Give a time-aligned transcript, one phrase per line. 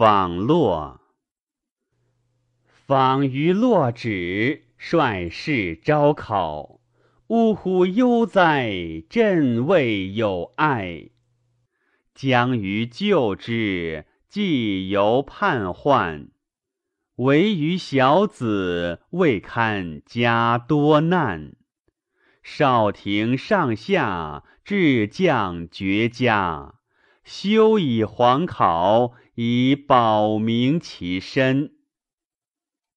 [0.00, 1.02] 访洛。
[2.64, 6.80] 访于洛止，率士招考。
[7.26, 9.04] 呜呼悠哉！
[9.10, 11.10] 朕未有爱。
[12.14, 16.30] 将于救之，既犹叛患。
[17.16, 21.56] 唯余小子，未堪家多难。
[22.42, 26.76] 少廷上下，至将绝家。
[27.22, 29.12] 休以皇考，
[29.42, 31.70] 以保明其身。